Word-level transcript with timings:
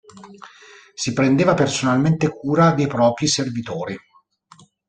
Si 0.95 1.13
prendeva 1.13 1.53
personalmente 1.53 2.31
cura 2.35 2.71
dei 2.71 2.87
propri 2.87 3.27
servitori. 3.27 3.95